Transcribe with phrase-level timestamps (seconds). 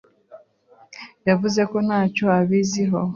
[1.27, 2.99] Yavuze ko ntacyo abiziho.